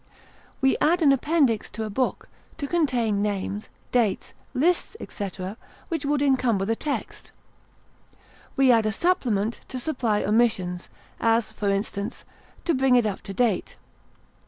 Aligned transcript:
We 0.61 0.77
add 0.81 1.03
an 1.03 1.11
appendix 1.11 1.69
to 1.69 1.83
a 1.83 1.91
book, 1.91 2.27
to 2.57 2.65
contain 2.67 3.21
names, 3.21 3.69
dates, 3.91 4.33
lists, 4.55 4.97
etc., 4.99 5.57
which 5.89 6.05
would 6.05 6.23
encumber 6.23 6.65
the 6.65 6.75
text; 6.75 7.31
we 8.55 8.71
add 8.71 8.87
a 8.87 8.91
supplement 8.91 9.59
to 9.67 9.77
supply 9.77 10.23
omissions, 10.23 10.89
as, 11.19 11.51
for 11.51 11.69
instance, 11.69 12.25
to 12.65 12.73
bring 12.73 12.95
it 12.95 13.05
up 13.05 13.21
to 13.21 13.33
date. 13.35 13.75